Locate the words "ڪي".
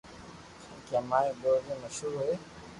0.85-0.93